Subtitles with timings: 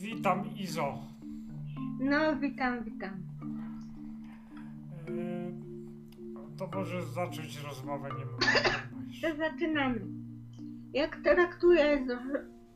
[0.00, 0.98] Witam Izo.
[2.00, 3.10] No, witam, witam.
[5.08, 5.52] Yy,
[6.56, 8.46] To możesz zacząć rozmowę, nie mogę.
[9.22, 10.00] To zaczynamy.
[10.94, 12.00] Jak traktujesz,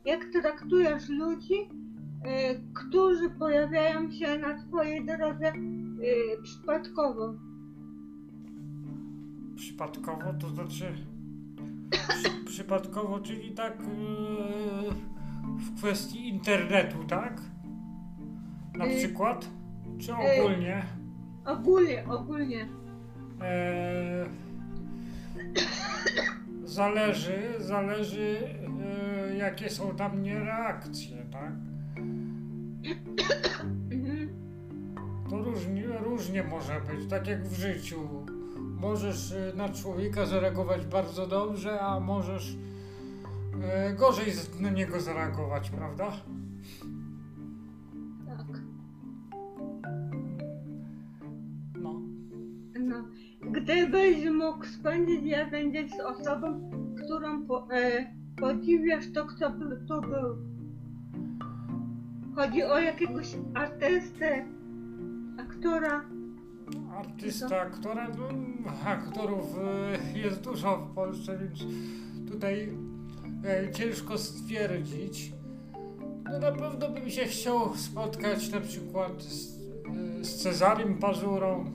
[0.05, 7.33] jak traktujesz ludzi, y, którzy pojawiają się na twojej drodze y, przypadkowo?
[9.55, 10.93] Przypadkowo, to znaczy
[11.91, 14.91] przy, przypadkowo, czyli tak yy,
[15.57, 17.41] w kwestii internetu, tak?
[18.77, 19.49] Na Yy, przykład?
[19.99, 20.17] Czy yy.
[20.43, 20.83] ogólnie?
[21.45, 22.67] Ogólnie, ogólnie.
[26.65, 28.37] Zależy, zależy
[29.29, 31.51] e, jakie są na mnie reakcje, tak?
[33.91, 34.29] Mhm.
[35.29, 38.25] To różnie, różnie może być, tak jak w życiu.
[38.83, 42.57] Możesz e, na człowieka zareagować bardzo dobrze, a możesz
[43.63, 46.11] e, gorzej na niego zareagować, prawda?
[48.25, 48.61] Tak.
[51.81, 52.01] No.
[52.79, 53.07] No.
[53.41, 56.71] Gdybyś mógł spędzić jeden dzień z osobą,
[57.03, 60.37] którą po, e, podziwiasz, to kto by to był?
[62.35, 64.45] Chodzi o jakiegoś artystę,
[65.39, 66.05] aktora.
[66.97, 68.52] Artysta, aktora, no,
[68.85, 69.45] aktorów
[70.13, 71.59] e, jest dużo w Polsce, więc
[72.31, 72.69] tutaj
[73.45, 75.31] e, ciężko stwierdzić.
[76.23, 79.57] No na pewno bym się chciał spotkać na przykład z,
[80.21, 81.65] e, z Cezarym Pazurą.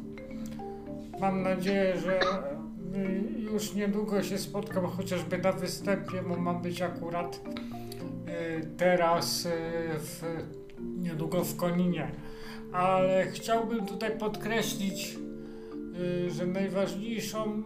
[1.20, 2.24] Mam nadzieję, że e,
[3.52, 7.40] już niedługo się spotkam chociażby na występie, bo mam być akurat
[8.76, 9.48] teraz
[9.98, 10.22] w,
[10.98, 12.10] niedługo w Koninie.
[12.72, 15.27] Ale chciałbym tutaj podkreślić, y,
[16.28, 17.62] że najważniejszą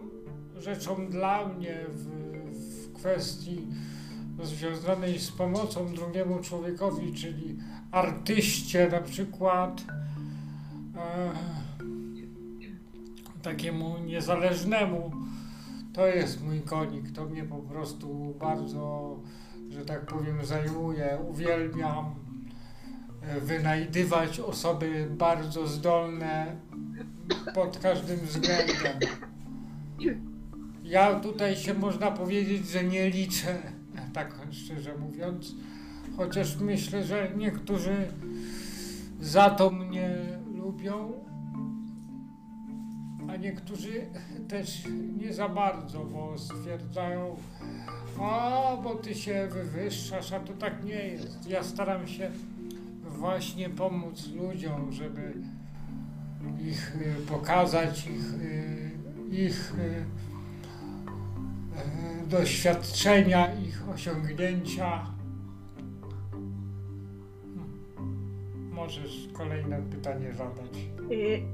[0.59, 2.07] rzeczą dla mnie w,
[2.89, 3.67] w kwestii
[4.43, 7.57] związanej z pomocą drugiemu człowiekowi, czyli
[7.91, 9.83] artyście na przykład,
[10.95, 11.31] e,
[13.41, 15.11] takiemu niezależnemu,
[15.93, 17.11] to jest mój konik.
[17.11, 19.15] To mnie po prostu bardzo,
[19.69, 21.17] że tak powiem, zajmuje.
[21.29, 22.15] Uwielbiam
[23.41, 26.55] wynajdywać osoby bardzo zdolne
[27.55, 28.99] pod każdym względem.
[30.83, 33.57] Ja tutaj się można powiedzieć, że nie liczę,
[34.13, 35.55] tak szczerze mówiąc,
[36.17, 38.07] chociaż myślę, że niektórzy
[39.21, 40.15] za to mnie
[40.55, 41.13] lubią,
[43.29, 44.05] a niektórzy
[44.47, 44.83] też
[45.17, 47.35] nie za bardzo, bo stwierdzają,
[48.21, 51.49] a bo ty się wywyższasz, a to tak nie jest.
[51.49, 52.31] Ja staram się
[53.23, 55.33] właśnie pomóc ludziom, żeby
[56.61, 58.91] ich y, pokazać, ich, y,
[59.31, 60.05] ich y,
[62.27, 65.05] doświadczenia, ich osiągnięcia.
[67.53, 68.13] Hmm.
[68.71, 70.87] Możesz kolejne pytanie zadać.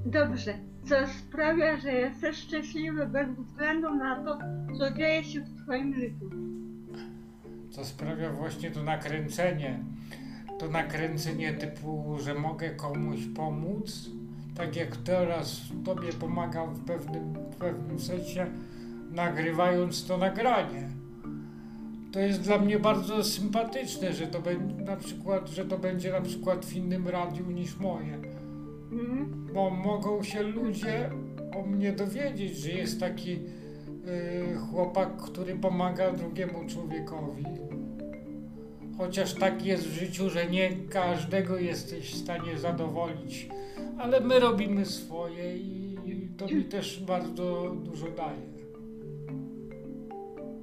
[0.06, 0.54] Dobrze.
[0.86, 4.40] Co sprawia, że jesteś szczęśliwy bez względu na to,
[4.78, 6.30] co dzieje się w twoim życiu?
[7.70, 9.80] Co sprawia właśnie to nakręcenie.
[10.60, 14.10] To nakręcenie typu, że mogę komuś pomóc,
[14.56, 18.48] tak jak teraz Tobie pomagam w pewnym, w pewnym sensie,
[19.12, 20.90] nagrywając to nagranie.
[22.12, 26.22] To jest dla mnie bardzo sympatyczne, że to będzie na przykład, że to będzie na
[26.22, 28.14] przykład w innym radiu niż moje.
[28.92, 29.48] Mhm.
[29.54, 31.10] Bo mogą się ludzie
[31.56, 33.40] o mnie dowiedzieć, że jest taki y,
[34.58, 37.46] chłopak, który pomaga drugiemu człowiekowi.
[39.00, 43.50] Chociaż tak jest w życiu, że nie każdego jesteś w stanie zadowolić,
[43.98, 45.98] ale my robimy swoje i
[46.38, 48.50] to mi też bardzo dużo daje.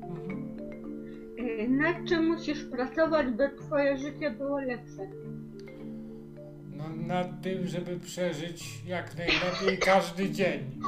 [0.09, 1.77] Mhm.
[1.77, 5.09] Nad czym musisz pracować, by twoje życie było lepsze?
[6.77, 10.81] No, nad tym, żeby przeżyć jak najlepiej każdy dzień.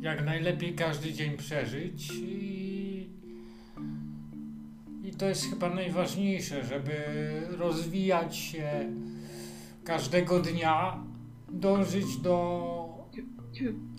[0.00, 2.61] Jak najlepiej każdy dzień przeżyć i,
[5.12, 6.92] i to jest chyba najważniejsze, żeby
[7.58, 8.92] rozwijać się
[9.84, 11.04] każdego dnia,
[11.48, 13.08] dążyć do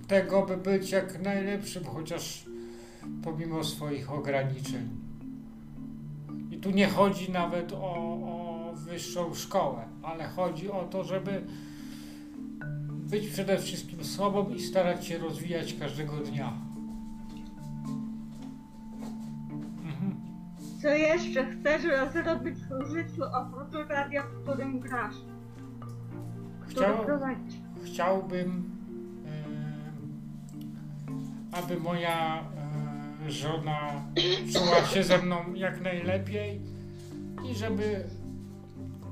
[0.07, 2.45] tego, by być jak najlepszym, chociaż
[3.23, 4.89] pomimo swoich ograniczeń.
[6.51, 11.43] I tu nie chodzi nawet o, o wyższą szkołę, ale chodzi o to, żeby
[12.89, 16.53] być przede wszystkim sobą i starać się rozwijać każdego dnia.
[20.83, 21.81] Co jeszcze chcesz
[22.13, 25.15] zrobić w życiu oprócz radia, w którym grasz?
[26.67, 27.53] Chciał, prowadzisz?
[27.85, 28.73] chciałbym
[31.51, 32.43] aby moja
[33.25, 34.03] e, żona
[34.53, 36.61] czuła się ze mną jak najlepiej
[37.51, 38.03] i żeby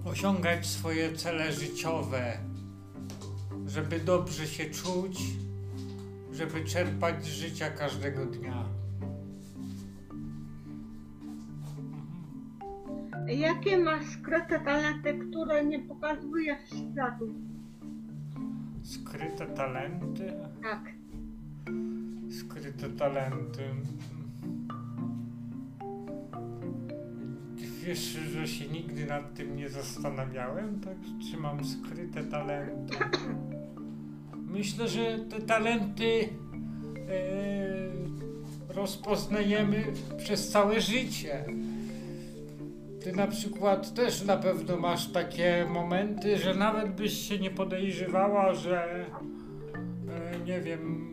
[0.05, 2.37] osiągać swoje cele życiowe,
[3.67, 5.19] żeby dobrze się czuć,
[6.31, 8.80] żeby czerpać z życia każdego dnia.
[13.37, 17.33] Jakie masz skryte talenty, które nie pokazujesz światu?
[18.83, 20.33] Skryte talenty,
[20.63, 20.91] Tak.
[22.39, 23.63] skryte talenty.
[27.85, 27.99] Wiesz,
[28.33, 30.97] że się nigdy nad tym nie zastanawiałem, tak?
[31.31, 32.97] Czy mam skryte talenty?
[34.47, 36.29] Myślę, że te talenty
[37.09, 39.83] e, rozpoznajemy
[40.17, 41.45] przez całe życie.
[43.03, 48.53] Ty na przykład też na pewno masz takie momenty, że nawet byś się nie podejrzewała,
[48.53, 49.05] że
[50.35, 51.09] e, nie wiem,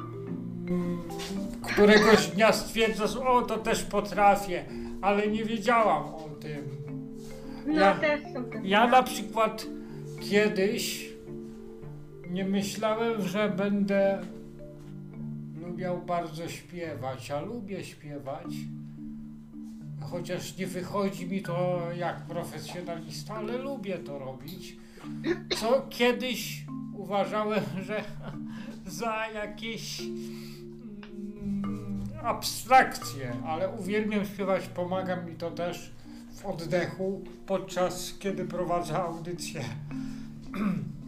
[1.62, 4.64] któregoś dnia stwierdzasz, o to też potrafię,
[5.02, 6.68] ale nie wiedziałam o tym.
[7.66, 8.68] No Ja- też są takie.
[8.68, 9.66] Ja na przykład
[10.30, 11.08] kiedyś
[12.30, 14.20] nie myślałem, że będę
[15.66, 18.46] lubiał bardzo śpiewać, a lubię śpiewać.
[20.00, 24.76] Chociaż nie wychodzi mi to jak profesjonalista, ale lubię to robić.
[25.56, 26.64] Co kiedyś
[26.94, 28.04] uważałem, że
[28.86, 35.92] za jakieś mm, abstrakcje, ale uwielbiam śpiewać, pomaga mi to też
[36.32, 39.64] w oddechu podczas kiedy prowadzę audycję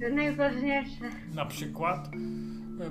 [0.00, 1.04] To najważniejsze.
[1.34, 2.10] na przykład,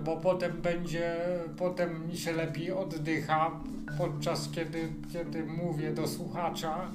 [0.06, 1.18] bo potem będzie,
[1.58, 3.52] potem mi się lepiej oddycha
[3.98, 6.88] podczas kiedy, kiedy mówię do słuchacza.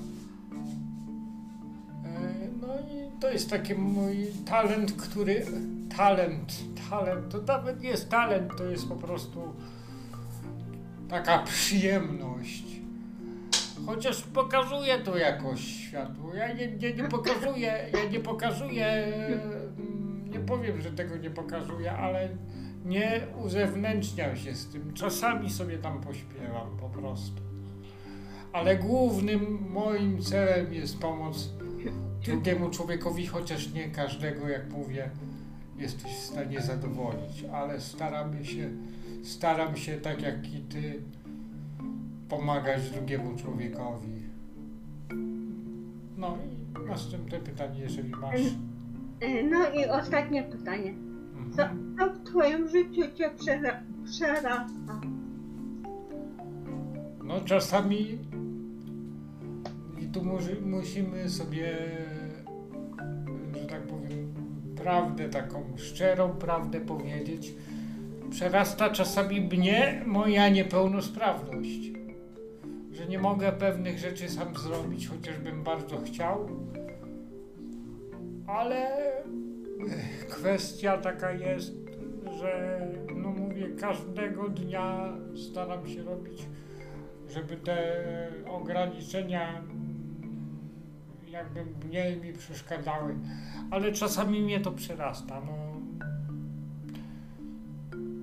[2.05, 5.47] E, No i to jest taki mój talent, który,
[5.97, 6.53] talent,
[6.91, 9.41] talent, to nawet nie jest talent, to jest po prostu
[11.09, 12.65] taka przyjemność.
[13.87, 16.35] Chociaż pokazuję to jakoś światu.
[16.35, 21.93] Ja nie, nie, nie pokazuję, ja nie pokazuję, mm, nie powiem, że tego nie pokazuję,
[21.93, 22.29] ale
[22.85, 24.93] nie uzewnętrzniam się z tym.
[24.95, 27.43] Czasami sobie tam pośpiewam po prostu.
[28.53, 31.51] Ale głównym moim celem jest pomoc
[32.25, 35.11] drugiemu człowiekowi, chociaż nie każdego, jak mówię,
[35.79, 38.71] jesteś w stanie zadowolić, ale staramy się,
[39.23, 41.03] staram się tak jak i ty
[42.29, 44.23] pomagać drugiemu człowiekowi.
[46.17, 48.41] No i następne pytanie, jeżeli masz.
[49.51, 50.95] No i ostatnie pytanie.
[51.57, 51.97] Co, Mhm.
[51.97, 55.01] co w twoim życiu cię przera- przerasta?
[57.25, 58.19] No czasami
[60.01, 61.77] i tu musi, musimy sobie,
[63.55, 64.35] że tak powiem,
[64.77, 67.55] prawdę taką szczerą prawdę powiedzieć.
[68.31, 71.91] Przerasta czasami mnie moja niepełnosprawność.
[72.93, 76.49] Że nie mogę pewnych rzeczy sam zrobić, chociażbym bardzo chciał.
[78.47, 78.87] Ale
[80.29, 81.84] kwestia taka jest,
[82.39, 82.81] że
[83.17, 86.47] no mówię, każdego dnia staram się robić
[87.35, 88.03] żeby te
[88.47, 89.63] ograniczenia
[91.29, 93.15] jakby mniej mi przeszkadzały,
[93.71, 95.43] ale czasami mnie to przerasta.
[95.47, 95.81] No,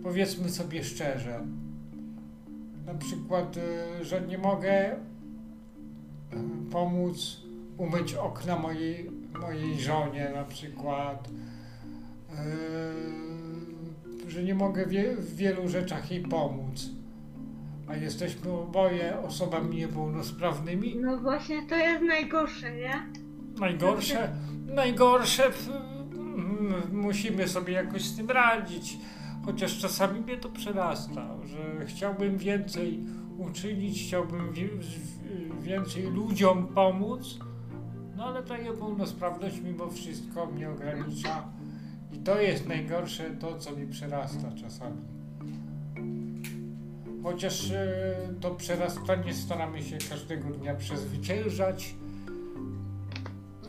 [0.04, 1.46] powiedzmy sobie szczerze,
[2.86, 4.98] na przykład, y, że nie mogę y,
[6.72, 7.42] pomóc
[7.78, 11.32] umyć okna mojej, mojej żonie na przykład, y,
[14.32, 17.02] że nie mogę wie, w wielu rzeczach jej pomóc
[17.92, 20.96] a jesteśmy oboje osobami niepełnosprawnymi.
[20.96, 23.08] No właśnie to jest najgorsze, nie?
[23.60, 24.36] Najgorsze,
[24.66, 25.44] najgorsze,
[26.14, 28.98] mm, musimy sobie jakoś z tym radzić.
[29.46, 33.04] Chociaż czasami mnie to przerasta, że chciałbym więcej
[33.38, 34.54] uczynić, chciałbym
[35.62, 37.40] więcej ludziom pomóc,
[38.16, 41.44] no ale ta niepełnosprawność mimo wszystko mnie ogranicza.
[42.14, 45.02] I to jest najgorsze, to co mi przerasta czasami.
[47.24, 51.96] Chociaż e, to przerastanie staramy się każdego dnia przezwyciężać,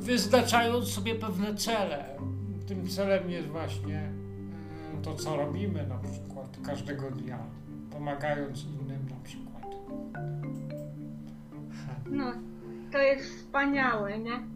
[0.00, 2.18] wyznaczając sobie pewne cele.
[2.66, 7.38] Tym celem jest właśnie e, to, co robimy na przykład każdego dnia,
[7.90, 9.66] pomagając innym na przykład.
[12.10, 12.32] No,
[12.92, 14.51] to jest wspaniałe, nie?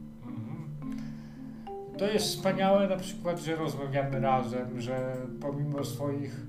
[1.99, 6.47] To jest wspaniałe na przykład, że rozmawiamy razem, że pomimo swoich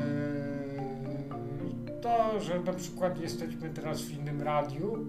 [0.00, 5.06] e, to, że na przykład jesteśmy teraz w innym radiu,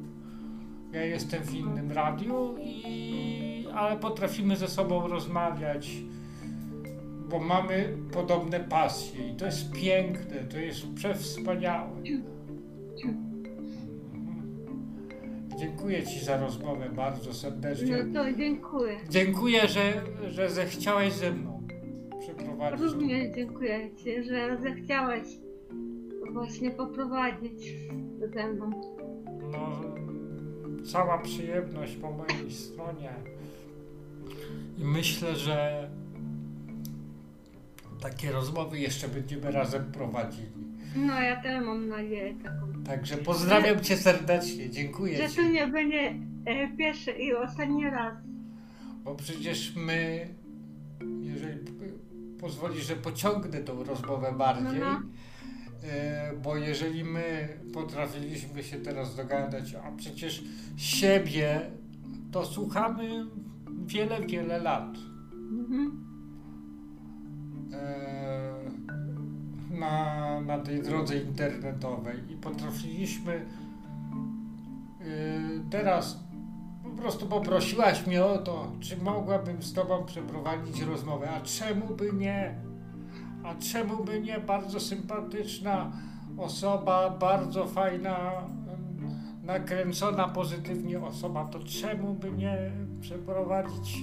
[0.91, 5.89] ja jestem w innym radiu i ale potrafimy ze sobą rozmawiać
[7.29, 12.01] bo mamy podobne pasje i to jest piękne, to jest przewspaniałe.
[15.60, 18.04] Dziękuję Ci za rozmowę bardzo serdecznie.
[18.04, 18.98] No to dziękuję.
[19.10, 21.68] Dziękuję, że, że zechciałeś ze mną
[22.20, 22.82] przeprowadzić.
[22.82, 25.28] Również dziękuję Ci, że zechciałeś
[26.34, 27.74] właśnie poprowadzić
[28.34, 28.72] ze mną.
[29.51, 29.82] No,
[30.92, 33.13] cała przyjemność po mojej stronie.
[34.78, 35.89] I myślę, że
[38.01, 40.68] takie rozmowy jeszcze będziemy razem prowadzili.
[40.96, 42.84] No ja też mam nadzieję taką.
[42.84, 45.36] Także pozdrawiam Cię serdecznie, dziękuję Że Ci.
[45.36, 46.15] to nie będzie
[46.46, 48.13] e, pierwszy i ostatni raz.
[49.03, 50.27] Bo przecież my,
[51.22, 51.72] jeżeli p-
[52.39, 55.01] pozwolisz, że pociągnę tą rozmowę bardziej, No,
[55.84, 60.43] e, bo jeżeli my potrafiliśmy się teraz dogadać, a przecież
[60.77, 61.62] siebie
[62.31, 63.25] to słuchamy
[63.86, 64.96] wiele, wiele lat.
[65.51, 66.05] Mhm.
[67.74, 68.60] e,
[69.79, 70.18] na,
[70.50, 73.46] na tej drodze internetowej i potrafiliśmy e,
[75.70, 76.20] teraz
[76.84, 82.13] po prostu poprosiłaś mnie o to, czy mogłabym z Tobą przeprowadzić rozmowę, a czemu by
[82.13, 82.56] nie?
[83.44, 84.39] A czemu by nie?
[84.39, 85.91] Bardzo sympatyczna
[86.38, 88.32] osoba, bardzo fajna,
[89.44, 93.98] nakręcona pozytywnie osoba, to czemu by nie przeprowadzić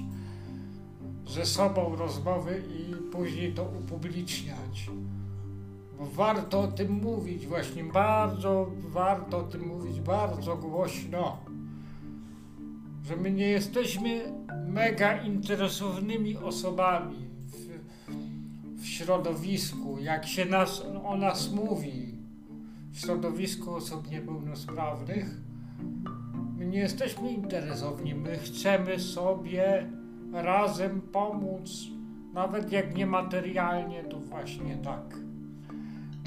[1.29, 4.91] ze sobą rozmowy i później to upubliczniać.
[6.00, 11.38] Warto o tym mówić, właśnie bardzo warto o tym mówić bardzo głośno.
[13.05, 14.33] Że my nie jesteśmy
[14.67, 22.15] mega interesownymi osobami w, w środowisku, jak się nas, o nas mówi,
[22.93, 25.41] w środowisku osób niepełnosprawnych.
[26.59, 29.91] My nie jesteśmy interesowni, my chcemy sobie
[30.33, 31.71] razem pomóc,
[32.35, 35.25] nawet jak nie materialnie, to właśnie tak.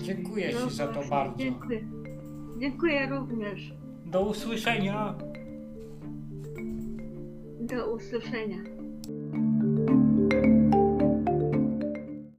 [0.01, 1.37] Dziękuję Ci za to bardzo.
[1.37, 1.87] Dziękuję.
[2.57, 3.73] Dziękuję również.
[4.05, 5.15] Do usłyszenia.
[7.59, 8.57] Do usłyszenia.